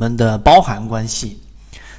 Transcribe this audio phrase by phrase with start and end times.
[0.00, 1.38] 们的包含关系。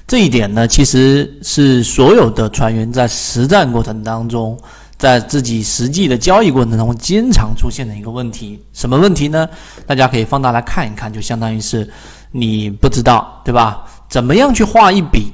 [0.08, 4.60] 这一点呢，其实是所有的船员在实战过程当中，
[4.98, 8.60] 在自己实际的交易过程中经常出现的一个问题。
[8.74, 9.48] 什么问题呢？
[9.86, 11.88] 大家可以放大来看一看，就相当于是
[12.32, 13.86] 你不知道，对吧？
[14.10, 15.32] 怎么样去画一笔，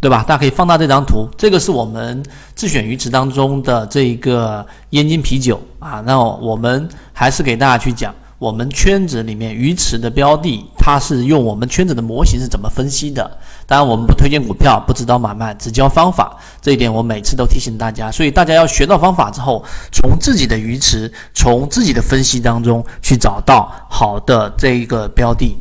[0.00, 0.22] 对吧？
[0.28, 2.22] 大家可以放大这张图，这个是我们
[2.54, 6.00] 自选鱼池当中的这一个燕京啤酒啊。
[6.06, 8.14] 那我们还是给大家去讲。
[8.44, 13.38] 我们圈子里面鱼池的标的，它是用我们圈子的模型是怎么分析的？
[13.66, 16.36] 当然，我们不推荐股票，不指导买卖，只教方法。
[16.60, 18.10] 这一点我每次都提醒大家。
[18.12, 25.56] 所以大家要学到方法之后，从自己的鱼池，从自己的分析当中去找到好的这一个标的。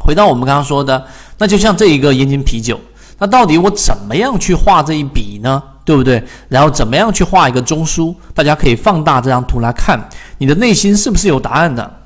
[0.00, 1.06] 回到我们刚刚说的，
[1.38, 2.80] 那就像这一个燕京啤酒，
[3.16, 5.62] 那到底我怎么样去画这一笔呢？
[5.84, 6.22] 对不对？
[6.48, 8.14] 然后怎么样去画一个中枢？
[8.34, 9.98] 大家可以放大这张图来看，
[10.38, 11.98] 你的内心是不是有答案的？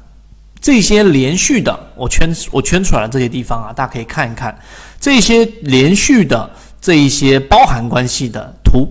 [0.60, 4.56] 这些连续的，我圈我圈出来了这些地方啊，大家可以看一看
[4.98, 8.88] 这些连续的这一些包含关系的图。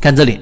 [0.00, 0.40] 看这里，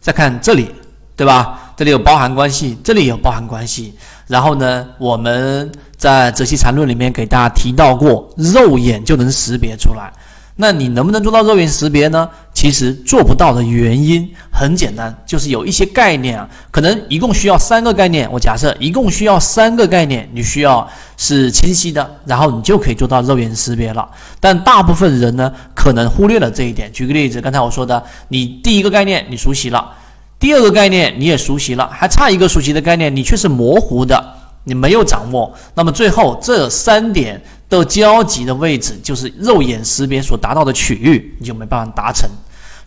[0.00, 0.70] 再看这里，
[1.16, 1.74] 对吧？
[1.76, 3.92] 这里有包含关系，这里有包含关系。
[4.26, 10.10] 然后呢，我们在《泽西禅论》里面给大家提到过，肉眼就能识别出来。
[10.54, 12.30] 那你能不能做到肉眼识别呢？
[12.56, 18.26] 其实做不到的原因很简单，就是有一些概念啊，可能一共需要三个概念。
[18.32, 24.08] 我假设一共需要三个概念，你需要是清晰的，然后你就可以做到肉眼识别了。
[24.40, 26.90] 但大部分人呢，可能忽略了这一点。
[26.94, 29.92] 举个例子，刚才我说的，你第一个概念你熟悉了，
[30.40, 34.18] 第二个概念你也熟悉了，还差一个熟悉的概念，你却是模糊的，
[34.64, 35.54] 你没有掌握。
[35.74, 37.38] 那么最后这三点。
[37.68, 42.28] 的交集的位置就是肉眼识别所达到的区域，你就没办法达成。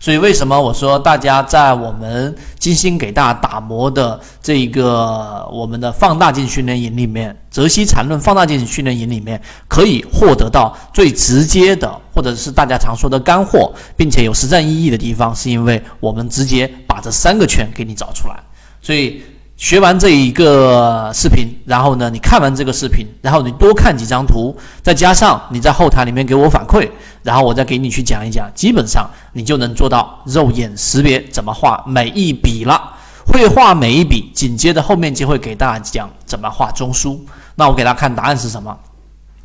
[0.02, 18.40] 所以为什么我说大家在我们精心给大家打磨的这个我们的放大镜训练营里面，泽西缠论放大镜训练营里面可以获得到最直接的，或者是大家常说的干货，并且有实战意义的地方，是因为我们直接把这三个圈给你找出来。
[18.80, 19.22] 所以。
[19.60, 26.88] 学完这一个视频，然后呢，你看完这个视频，然后你多看几张图，再加上你在后台里面给我反馈，
[27.22, 32.94] 然后我再给你去讲一讲，基本上你就能做到肉眼识别怎么画每一笔了。
[33.26, 37.18] 会画每一笔，紧接着后面就会给大家讲怎么画中枢。
[37.54, 38.74] 那我给大家看答案是什么？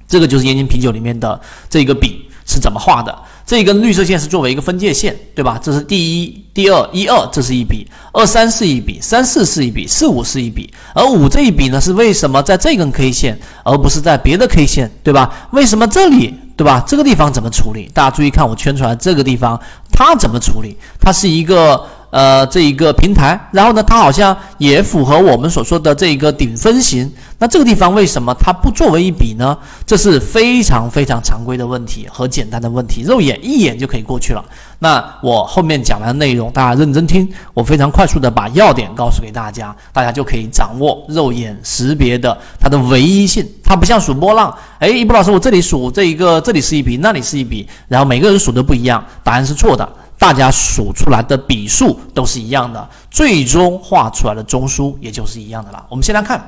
[0.07, 1.37] 这个就是燕京啤酒里面的
[1.69, 3.13] 这个笔是怎么画的。
[3.45, 5.59] 这一根绿色线是作为一个分界线，对吧？
[5.61, 10.73] 这是第一、第二、一二，这是一笔；二三是一笔，三四是一笔，四五是一笔。
[10.95, 15.47] 而五这一笔呢，是为什么在这根 K 线，而不是在别的 K 线，对吧？
[15.51, 16.83] 为什么这里，对吧？
[16.87, 17.89] 这个地方怎么处理？
[17.93, 20.75] 大家注意看，我圈出来这个地方，它怎么处理？
[20.99, 21.85] 它是一个。
[22.15, 27.11] 呃，这一个平台，然后呢，它好像也符合我们所说的这一个顶分型。
[27.37, 29.57] 那这个地方为什么它不作为一笔呢？
[29.85, 34.41] 这是非常非常常规的问题和简单的问题，肉眼一眼就可以过去了。
[34.79, 43.45] 那我后面讲完的内容，大家认真听，我非常快速的把要点告诉给大家，大家就可以掌握肉眼识别的它的唯一性。
[43.61, 49.85] 它不像数波浪，哎，一波老师，我这里数这一个，这里是一笔，那里是一笔，然后每个人数的不一样，答案是错的。
[50.17, 55.85] 大家数出来的笔数都是一样的，最终画出来的中枢也就是一样的了。
[55.89, 56.43] 我们先来看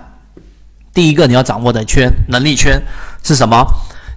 [0.93, 2.81] 第一个你要掌握的圈能力圈
[3.23, 3.65] 是什么？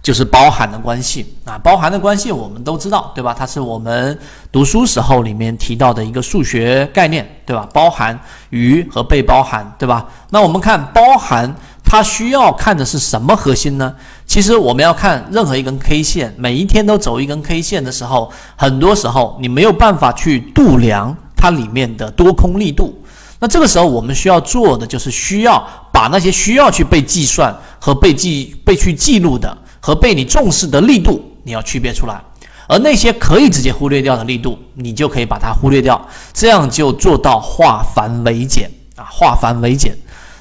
[0.03, 3.34] 就是包含的关系啊，包含的关系我们都知道，对吧？
[3.39, 4.19] 它是我们
[4.50, 7.69] 读书时候里面提到的一个数学概念，对吧？
[7.75, 8.19] 包含
[8.49, 10.09] 与和被包含，对吧？
[10.31, 11.55] 那我们看包含。
[11.91, 13.93] 它需要看的是什么核心呢？
[14.25, 22.97] 其实我们要看任何一根 K 线，每一天都走一根 K 线的时候，很多时候你没有办法去度量它里面的多空力度。
[23.41, 25.61] 那这个时候我们需要做的就是需要
[25.93, 32.22] 把那些需要去被计算和被记被去记录的和被你重视的力度，你要区别出来。
[32.69, 36.01] 而那些可以直接忽略掉的力度，你就可以把它忽略掉，
[36.33, 39.93] 这样就做到化繁为简啊，化繁为简。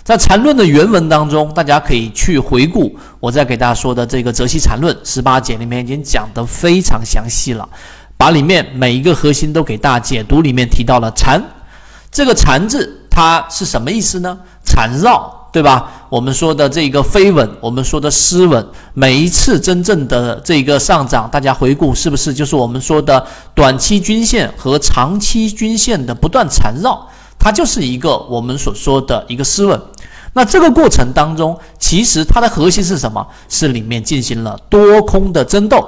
[0.04, 7.68] 在缠论的原文当中，大家可以去回顾我在给大家说的这个《泽西缠论》十八节里面已经讲得非常详细了，
[8.18, 10.42] 把里面每一个核心都给大家解读。
[10.42, 11.44] 里面提到了“缠”
[12.12, 14.36] 这个“缠”字，它是什么意思呢？
[14.66, 15.92] 缠绕，对吧？
[16.10, 23.24] 我们说的这个飞稳，我们说的失稳，每一次真正的这个上涨，大家回顾是不是就是我们说的
[23.54, 27.08] 短期均线和长期均线的不断缠绕？
[27.40, 29.82] 它就是一个我们所说的一个失稳。
[30.34, 33.26] 那这个过程当中，其实它的核心是什么？
[33.48, 35.84] 是里面进行了多空的争斗，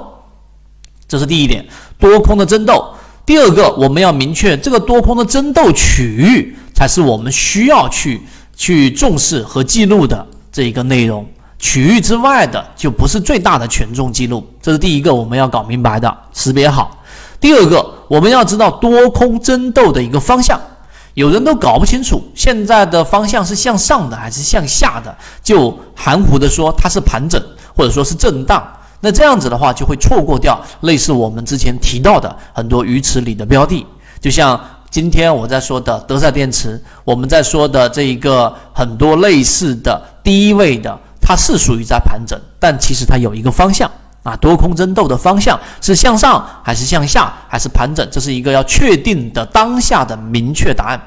[1.06, 1.64] 这是第一点，
[1.98, 2.84] 多空的争斗。
[3.24, 8.20] 第二个，我们要明确这个多空的争斗区域，才是我们需要去
[8.56, 11.24] 去重视和记录的这一个内容。
[11.60, 16.98] 区域之外的就不是最大的权重记录，这是第一个我们要搞明白的，识别好。
[17.38, 20.60] 第二个，我们要知道多空争斗的一个方向，
[21.14, 27.42] 有人都搞不清楚现在的方向是向上的还是向下的，就含糊的说它是盘整
[27.76, 28.66] 或者说是震荡，
[29.00, 33.86] 那这样子的话就会错过掉类似我们之前提到的很多鱼池里的标的，
[34.20, 34.58] 就像
[34.90, 43.90] 今天我在说的德赛电池，我们在说的这一个很多类似的低位的，它是属于在盘整，但其实它有一个方向。
[44.22, 48.08] 啊，多空争斗的方向是向上还是向下，还是盘整？
[48.10, 51.00] 这是一个要确定的当下的明确答案。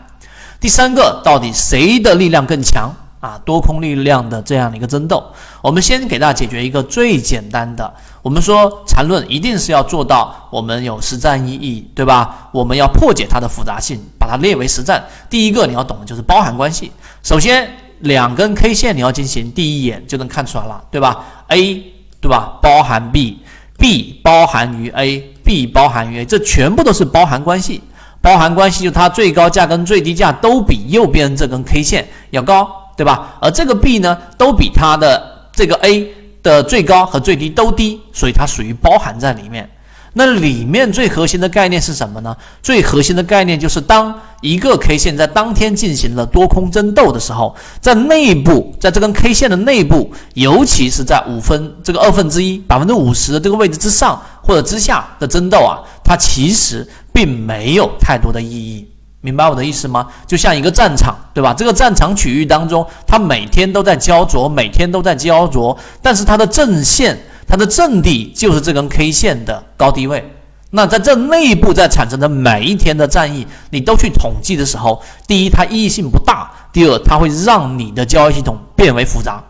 [0.60, 2.94] 第三个，到底谁的力量更强？
[3.22, 5.24] 啊，多空力量的这样的一个争斗，
[5.62, 7.92] 我们先给大家解决一个最简单的。
[8.22, 12.50] 我们说缠论一定是要做到我们有实战意义，对吧？
[12.52, 15.04] 我们要破解它的复杂性，把它列为实战。
[15.28, 16.92] 第一个你要懂的就是包含关系。
[17.24, 17.68] 首先，
[18.02, 21.95] 两根 K 线你要进行第一眼就能看出来了，对吧？A。
[22.26, 22.58] 对吧？
[22.60, 27.84] 包含 B，B 包含于 A，B 包含于 A，这全部都是包含关系。
[28.20, 32.68] 包含关系就它最高价跟最低价都比右边这根 K 线要高，
[32.98, 33.38] 对吧？
[33.40, 35.22] 而这个 B 呢，都比它的
[35.54, 36.12] 这个 A
[36.42, 39.70] 的最高和最低都低，所以它属于包含在里面。
[40.18, 42.34] 那里面最核心的概念是什么呢？
[42.64, 58.88] 最核心的概念就是，当一个 K 线在当天进行了多空争斗的时候，在内部，在这根 K 线的内部，尤其是在五分这个二分之一百分之五十的这个位置之上或者之下的争斗啊，它其实并没有太多的意义。
[59.20, 60.08] 明白我的意思吗？
[60.26, 61.54] 就像一个战场，对吧？
[61.54, 67.20] 这个战场区域当中，它每天都在焦灼，每天都在焦灼，但是它的阵线。
[67.48, 70.34] 它的阵地就是这根 K 线的高低位，
[70.72, 79.44] 那在这内部在产生的每一天的战役，你都去统计的时候，第一它意义性不大，第二它会让你的交易系统变为复杂，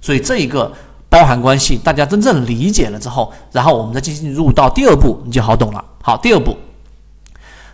[0.00, 0.72] 所以这一个
[1.08, 5.84] 包含关系，大家真正理解了之后，然后我们再进行入到第二步，你就好懂了。
[6.02, 6.56] 好，第二步，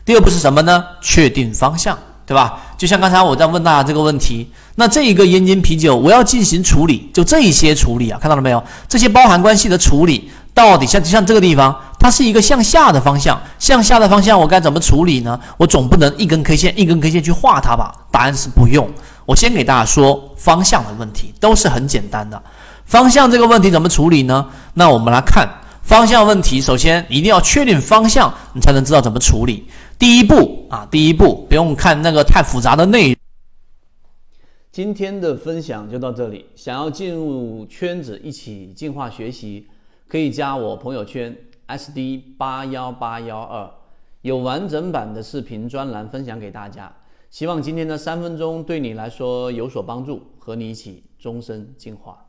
[0.05, 0.85] 第二步是什么呢？
[1.01, 1.99] 确定方向。
[2.31, 2.61] 对吧？
[2.79, 8.63] 就像刚才我在问大家这个问题，那这一个燕京啤酒我要进行处理，就这一些处理啊，看到了没有？
[8.89, 15.41] 这些包含关系的处理，到底像像这个地方，它是一个向下的方向，向下的方向我该怎么处理呢？
[15.57, 17.93] 我总不能一根 K 线一根 K 线去画它吧？
[18.13, 18.89] 答案是不用。
[19.27, 22.41] 我先给大家说方向的问题，都是很简单的。
[22.85, 24.47] 方向这个问题怎么处理呢？
[24.75, 25.49] 那我们来看
[25.83, 29.67] 方向问题，首先一定要确定方向，你才能知道怎么处理。
[30.01, 33.17] 第一步啊，第一步不用看那个太复杂的内容。
[34.73, 36.47] 今天的分享就到这里。
[36.57, 39.69] 想要进入圈子一起进化学习，
[40.09, 41.37] 可以加我朋友圈
[41.69, 43.71] SD 八幺八幺二，
[44.23, 46.91] 有完整版的视频专栏分享给大家。
[47.29, 52.25] 希望今天的三分钟对你来说有所帮助，和你一起终身进化。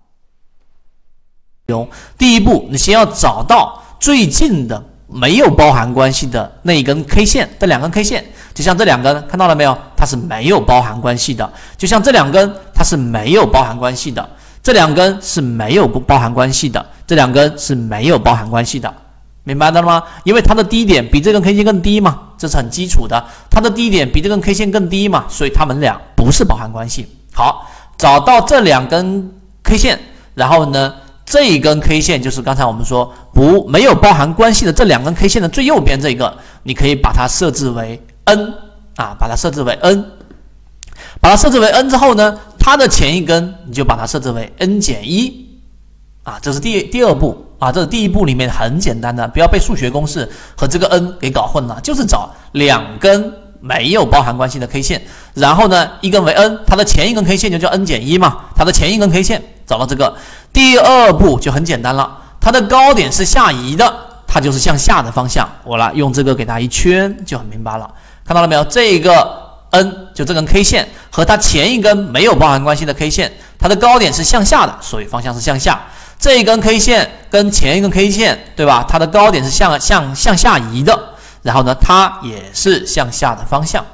[1.68, 1.88] 有
[2.18, 4.91] 第一步，你先要找到最近的。
[5.14, 8.24] 没有包含关系的那一根 K 线，这两根 K 线，
[8.54, 9.78] 就像这两根，看到了没有？
[9.98, 11.52] 它是没有包含关系的。
[11.78, 14.28] 就像这两根，它是没有包含关系的。
[14.64, 16.84] 这两根是没有不包含关系的。
[17.06, 18.94] 这两根是没有包含关系的，
[19.44, 20.02] 明白了吗？
[20.24, 23.24] 因为它的低点比这根 K 线更低嘛，这是很基础的。
[23.50, 27.06] 它的低点比这根 K 线更低嘛，所以它们俩不是包含关系。
[27.34, 29.30] 好，找到这两根
[29.64, 30.00] K 线，
[30.36, 30.94] 然后呢？
[31.32, 38.54] 这一根 K 线就是刚才我们说不没有包含关系的这两根 K 线的最右边这一个，你可以把它设置为 N
[38.98, 40.06] 啊，把它设置为 N，
[41.22, 45.48] 把它设置为 N 之后呢，它的前一根你就把它设置为 N 减一。
[46.24, 55.02] 啊，这是第第二步啊，这是第一步里面很简单的，不要被数学公式和这个 N 给搞混了，就是找两根没有包含关系的 K 线，
[55.34, 59.42] 然后呢一根为 N，它的前一根 K 线就叫 N 减一嘛，它的前一根 K 线
[59.72, 60.14] 找到这个。
[60.52, 63.96] 第二步就很简单了，它的高点是下移的，
[64.28, 65.50] 它就是向下的方向。
[65.64, 67.90] 我来用这个给它一圈，就很明白了。
[68.26, 68.66] 看到了没有？
[68.66, 75.80] 这个 N 就这根 K 线和它前一根没有包含关系的 K 线，它的高点是向下的，所以方向是向下。
[76.20, 78.86] 这一根 K 线跟前一根 K 线，对吧？
[78.86, 81.00] 它的高点是向向向下移的，
[81.44, 83.86] 然后呢，它也是向下的方向。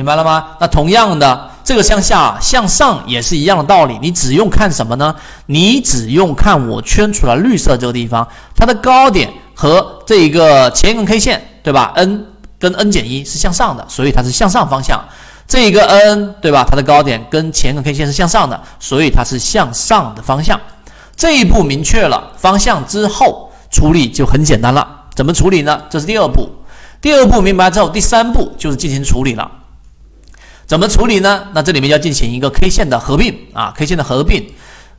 [0.00, 0.56] 明白了吗？
[0.58, 3.98] 那同样的，这个向下向上也是一样的道理。
[4.00, 5.14] 你只用看什么呢？
[5.44, 8.26] 你只用看我圈出来绿色这个地方，
[8.56, 12.24] 它的高点和这一个前一根 K 线，对吧？N
[12.58, 14.98] 跟 N 减一是向上的，所以它是向上方向。
[15.46, 16.64] 这一个 N 对吧？
[16.66, 20.58] 它的高点跟前一根 K 线是向上的，所以它是向上的方向。
[21.14, 25.02] 这一步明确了方向之后，处理就很简单了。
[25.14, 25.82] 怎么处理呢？
[25.90, 26.48] 这是第二步。
[27.02, 29.50] 第二步明白之后，第三步就是进行处理了。
[30.70, 31.48] 怎么处理呢？
[31.52, 34.46] 那这里面要进行一个 K 线的合并啊，K 线的合并，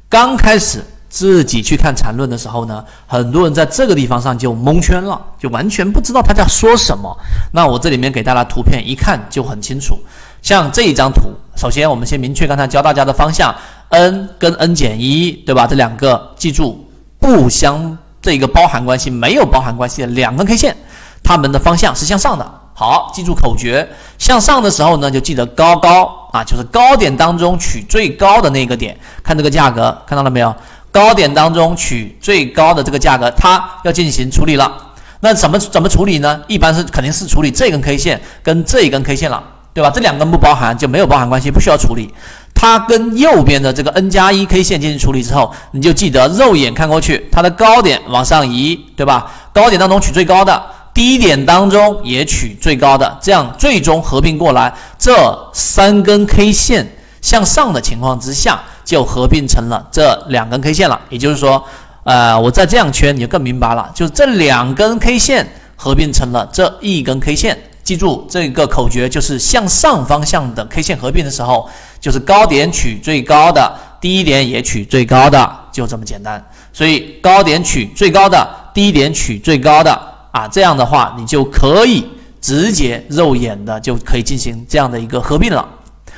[0.10, 7.18] 刚开始自己去看缠论的时候呢，很多人在这个地方上就蒙圈了，就完全不知道他在说什么。
[7.54, 9.98] 那我这里面给大家图片，一看就很清楚。
[10.42, 13.56] 像这一张图，首先我们先明确刚才教大家的方向
[13.92, 15.66] ，n 跟 n 减一，对吧？
[15.66, 16.86] 这两个记住
[17.18, 20.76] 不相这个包含关系，没有包含关系的两根 K 线，
[21.24, 22.61] 它们的方向是向上的。
[22.82, 26.18] 好，记住口诀，向上的时候呢，就记得高高。
[26.34, 30.56] 啊，就是高点当中取最高的那个点，看这个价格，看到了没有？
[30.92, 34.76] 高点当中取最高的这个价格，它要进行处理了。
[35.20, 36.42] 那怎么怎么处理呢？
[36.48, 39.44] 一般是肯定是处理这根 K 线跟这一根 K 线了，
[39.76, 39.92] 对吧？
[39.94, 42.12] 这两根不包含就没有包含关系，不需要处理。
[42.56, 49.30] 它跟右边的这个 N 加一 K 线进行处理之后，你就记得肉眼看过去，它的高点往上移，对吧？
[49.54, 50.64] 高点当中取最高的。
[50.94, 61.00] 低点当中也取最高的，这样最终合并过来，这三根 K 线向上的情况之下，就合并成了这两根 K 线了。
[61.10, 61.64] 也就是说，
[62.04, 67.58] 呃，我再这样圈，你就更明白了，就这两根 K 线合并成了这一根 K 线。
[67.84, 71.70] 记住这个口诀，就是向上方向的 K 线合并的时候，
[72.00, 76.46] 就是高点取最高的，低点也取最高的，就这么简单。
[76.74, 80.11] 所以高点取最高的，低点取最高的。
[80.32, 82.08] 啊，这样的话，你就可以
[82.40, 85.68] 直接肉眼的就可以进行这样的一个合并了。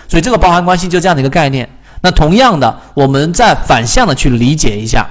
[0.08, 1.68] 所以这个包含关系就这样的一个概念。
[2.02, 5.08] 那同样的，我们再反向的去理解一下，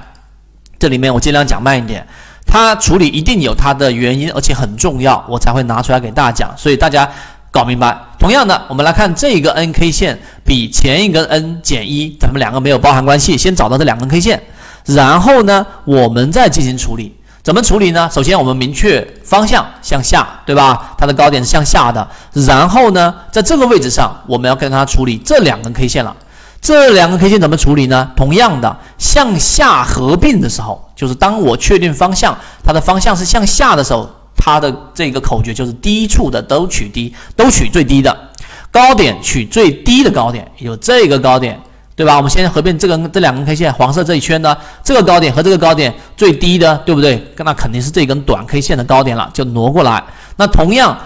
[0.79, 2.05] 这里面我尽量讲慢一点。
[2.45, 6.53] 它处理一定有它的原因，而且很重要，我才会拿出来给大家讲。
[6.55, 7.09] 所以大家
[7.49, 7.97] 搞明白。
[8.19, 14.41] 同样的，我们来看这一个 N K 线比前一根 N 减一，咱们两个没有包含关系，先找到这两根 K 线，
[14.85, 17.15] 然后呢，我们再进行处理。
[17.43, 18.09] 怎么处理呢？
[18.09, 20.95] 首先我们明确方向向下，对吧？
[20.97, 22.07] 它的高点是向下的。
[22.31, 26.15] 然后呢，在这个位置上，我们要跟它处理这两根 K 线了。
[26.61, 28.09] 这两根 K 线怎么处理呢？
[28.15, 32.33] 同样的，向下合并的时候，就是当我确定方向，
[32.63, 38.17] 它的方向是向下的时候，它的这个口诀就是低处的都取低，都取最低的
[38.71, 41.61] 高点，取最低的高点，有这个高点。
[41.95, 42.17] 对吧？
[42.17, 47.23] 我们先合并这个这两根 K 线，黄色这一圈呢，这个高点和这个高点最低的，对不对？
[47.37, 50.03] 那肯定是这根短 K 线的高点了，就挪过来。
[50.35, 50.97] 那同样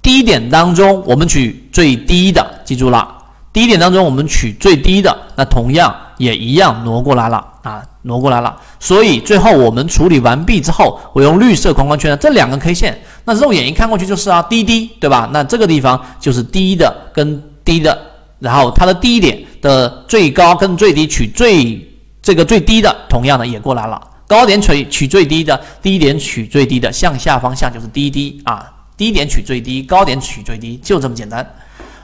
[0.00, 3.08] 低点当中，我们取最低的，记住了，
[3.52, 8.56] 低点当中我们取最低的，那同样也一样挪过来了啊，挪过来了。
[8.78, 15.28] 所以最后我们处理完毕之后，我用绿色框框圈的这两根 K 线，那肉眼一看过去就是啊，低低，对吧？
[15.32, 17.98] 那这个地方就是低的跟低的。
[18.38, 21.80] 然后它的低点的最高跟最低取最
[22.20, 24.00] 这个最低的，同样的也过来了。
[24.26, 28.66] 高点取取最低的，低点取最低的，向下方向就是低低啊，
[28.96, 31.48] 低点取最低，高点取最低，就这么简单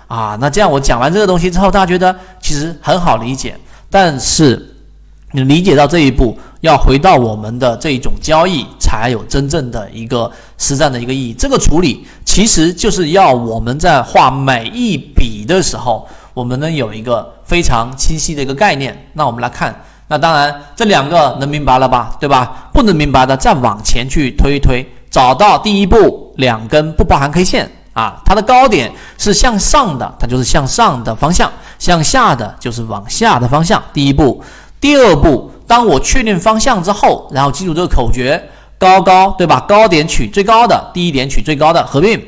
[0.07, 0.39] 啊。
[0.41, 3.57] 那这样我讲完这个东西之后，大家觉得其实很好理解，
[3.91, 4.77] 但是
[5.33, 11.35] 你理解到这一步，要回到我们的这一种交易，才有真正的一个实战的一个意义。
[11.35, 16.09] 这个处理其实就是要我们在画每一笔的时候。
[16.35, 19.75] 我们呢有一个非常清晰的一个概念，那我们来看，
[20.09, 22.71] 那当然这两个能明白了吧，对吧？
[22.73, 31.49] 不能明白的再往前去推一推，找到第一步两根不包含 K 线啊，它的高点是向上的，它就是向上的方向；
[31.79, 33.83] 向下的就是往下的方向。
[33.93, 34.43] 第一步，
[34.81, 38.43] 第二步，当我确定方向之后，然后记住这个口诀：
[38.79, 39.61] 高高，对吧？
[39.69, 42.19] 高点取最高的，低点取最高的，合并。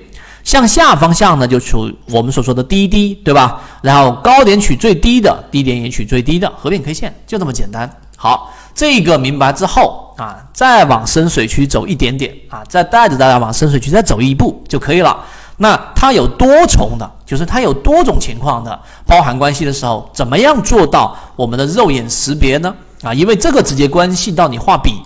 [0.44, 3.60] 向下方向呢，就处我们所说的低低，对吧？
[3.82, 7.90] 然后高点取最低的，低点也取最低的，合并 K 线就这么简单。
[8.16, 15.18] 好，这个明白之后啊，再往深水区走一点点啊，再带着大家往深水区再走一步就可以了。
[15.56, 22.74] 那它有多重的，就是它有多种情况的包含关系的时候，怎么样做到我们的肉眼识别呢？
[23.02, 25.00] 啊，因为这个直接关系到你画笔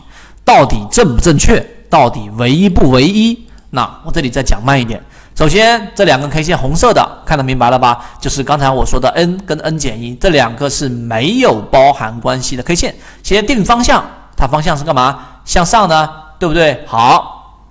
[0.44, 3.38] 到底正不正确，到底唯一不唯一。
[3.70, 5.02] 那我这里再讲慢一点。
[5.38, 8.04] 首先，这两根 K 线红色的，看得明白了吧？
[8.20, 12.92] 就是刚才我说的 N 跟 N 减一这两个是没有包含关系的 K 线。
[13.22, 14.04] 先定方向，
[14.36, 15.16] 它方向是干嘛？
[15.44, 16.82] 向上的，对不对？
[16.88, 17.62] 好，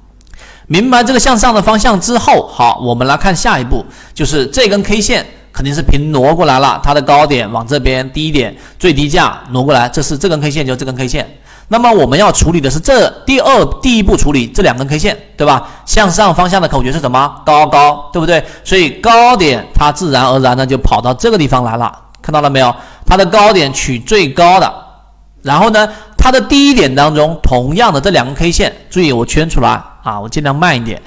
[0.67, 11.29] 明白这个向上的方向之后，好，我们来看下一步，就是这根 K 线肯定是平挪过来了，它的高点往这边，低点最低价挪过来，这是这根 K 线，就这根 K 线。
[11.69, 15.67] 那么我们要处理的是这第二第一步处理这两根 K 线，对吧？
[15.85, 17.41] 向上方向的口诀是什么？
[17.45, 18.43] 高高，对不对？
[18.63, 22.73] 所以高点它自然而然的就跑到这个地方来了，看到了没有？
[23.05, 24.73] 它的高点取最高的，
[25.41, 31.01] 然后呢，它的低点当中同样的这两根 K 线，注意我圈出来啊，我尽量慢一点。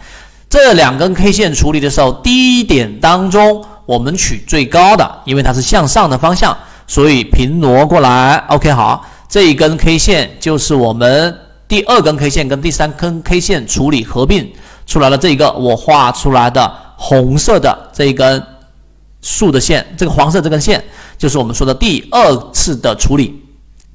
[0.51, 6.57] 这两根 K 线处理的时候，低点当中我们取最高的，因为它是向上的方向。
[6.87, 8.37] 所以平挪过来。
[8.49, 14.53] OK，好，这一根 K 线就是我们第二根 K 线跟第三根 K 线处理合并
[14.89, 18.45] 出来了这一个我画出来的红色的这一根
[19.23, 20.83] 竖的线，这个黄色这根线
[21.17, 23.41] 就是我们说的第二次的处理。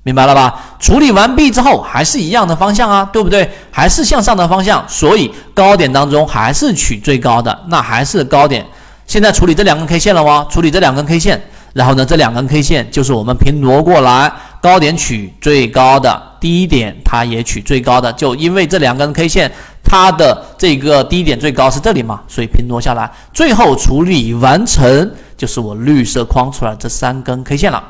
[0.03, 0.77] 明白了吧？
[0.79, 3.49] 处理完毕之后还是一样的方向啊，对不对？
[3.71, 8.65] 还是向上的方向，所以高点当中还是取最高的，那还是高点。
[9.05, 10.47] 现在处理这两根 K 线了吗？
[10.49, 11.43] 处理这两根 K 线，
[11.75, 18.13] 然后呢，这两根 K 线就是我们平挪过来，高点取最高的，低点它也取最高的。
[18.13, 19.51] 就因为这两根 K 线，
[19.83, 27.83] 它的这个低点最高是这里嘛，所以平挪下来，最后处理完成就是我绿色框出来这三根 K 线了。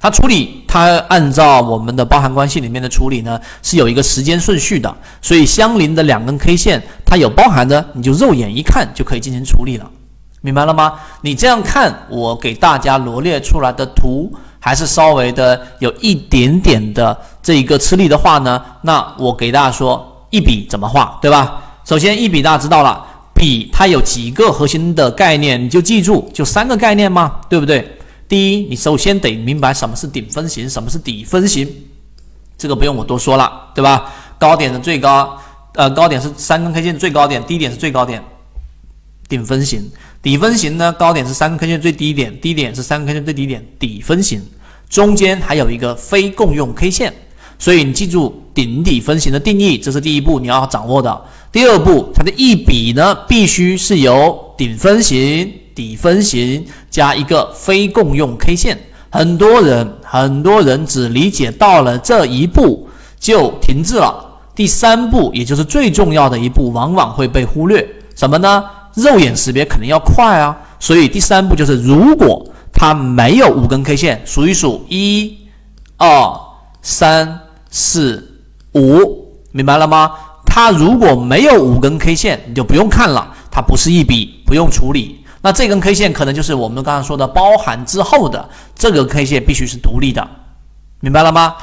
[0.00, 9.90] 它处理，它按照我们的包含关系里面的处理呢，是有一个时间顺序的，所以相邻的两根 K 线，它有包含的，你就肉眼一看就可以进行处理了，
[10.42, 10.94] 明白了吗？
[11.22, 21.62] 你这样看，我给大家罗列出来的图，还是稍微的有一点点的这一个吃力的话呢，那我给大家说一笔怎么画，对吧？
[21.84, 27.98] 首先一笔大家知道了，笔它有几个核心的概念，你就记住，就三个概念嘛，对不对？
[28.28, 31.68] 第一，你首先得明白什么是顶分型，什么是底分型，
[32.58, 34.10] 这个不用我多说了，对吧？
[34.38, 35.38] 高点的最高，
[35.74, 38.20] 呃，高点是三根 K 线最高点，低点是最高点，
[39.28, 39.88] 顶分型。
[40.22, 44.40] 底分型呢，高点是三根 K 线最低点，低点是三根 K 线最低点，底分型。
[44.88, 47.12] 中间还有一个非共用 K 线，
[47.58, 51.24] 所以你记住顶底分型的定义，这是第一步你要掌握的。
[51.50, 55.52] 第二步，它的一笔呢，必须是由顶分型。
[55.74, 62.86] 底分型加一个非共用 K 线，很多人很多人只理解到了这一步
[63.18, 64.38] 就停滞了。
[64.54, 67.88] 第三步，也就是最重要的一步，往往会被忽略。
[68.14, 68.62] 什么呢？
[68.94, 70.56] 肉眼识别肯定要快啊。
[70.78, 75.38] 所以第三步就是，如果它没有五根 K 线，数一数，一、
[75.96, 76.40] 二、
[76.80, 78.40] 三、四、
[78.74, 80.12] 五，明白了吗？
[80.44, 85.24] 它如果没有五根 K 线，你就不用看了，它不是一笔，不用处理。
[85.40, 90.28] 那这根 K 线可能就是我们刚才说的包含之后的这个 K 线必须是独立的，
[91.00, 91.54] 明白了吗？